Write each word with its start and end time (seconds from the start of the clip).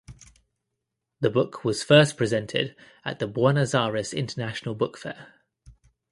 The 1.19 1.29
book 1.29 1.63
was 1.63 1.83
first 1.83 2.17
presented 2.17 2.75
at 3.05 3.19
the 3.19 3.27
Buenos 3.27 3.75
Aires 3.75 4.15
International 4.15 4.73
Book 4.73 4.97
Fair. 4.97 5.31